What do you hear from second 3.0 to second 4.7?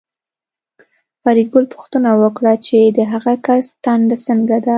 هغه کس ټنډه څنګه ده